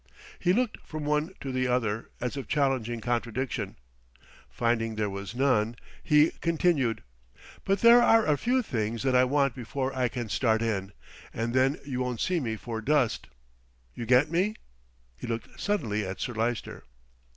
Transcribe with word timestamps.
He 0.39 0.51
looked 0.51 0.79
from 0.83 1.05
one 1.05 1.31
to 1.41 1.51
the 1.51 1.67
other, 1.67 2.09
as 2.19 2.35
if 2.35 2.47
challenging 2.47 3.01
contradiction. 3.01 3.75
Finding 4.49 4.95
there 4.95 5.11
was 5.11 5.35
none, 5.35 5.75
he 6.01 6.31
continued: 6.41 7.03
"But 7.65 7.81
there 7.81 8.01
are 8.01 8.25
a 8.25 8.35
few 8.35 8.63
things 8.63 9.03
that 9.03 9.15
I 9.15 9.25
want 9.25 9.53
before 9.53 9.95
I 9.95 10.07
can 10.07 10.27
start 10.27 10.63
in, 10.63 10.93
and 11.35 11.53
then 11.53 11.77
you 11.85 11.99
won't 11.99 12.19
see 12.19 12.39
me 12.39 12.55
for 12.55 12.81
dust. 12.81 13.27
You 13.93 14.07
get 14.07 14.31
me?" 14.31 14.55
He 15.15 15.27
looked 15.27 15.59
suddenly 15.59 16.03
at 16.03 16.19
Sir 16.19 16.33
Lyster. 16.33 16.83